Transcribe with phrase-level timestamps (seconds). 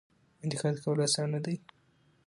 [0.43, 1.55] انتقاد کول اسانه دي.